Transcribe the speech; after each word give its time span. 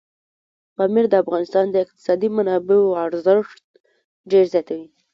پامیر 0.75 1.05
د 1.09 1.13
افغانستان 1.23 1.65
د 1.69 1.75
اقتصادي 1.85 2.29
منابعو 2.37 2.97
ارزښت 3.05 3.61
ډېر 4.31 4.45
زیاتوي. 4.53 4.87